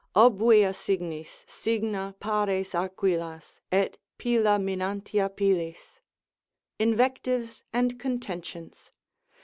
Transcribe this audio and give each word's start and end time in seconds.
———obvia 0.15 0.71
signis 0.73 1.45
Signa, 1.47 2.15
pares 2.19 2.71
aquilas, 2.73 3.59
et 3.71 3.99
pila 4.17 4.57
minantia 4.57 5.29
pilis, 5.29 5.99
Invectives 6.79 7.61
and 7.71 7.99
contentions. 7.99 8.91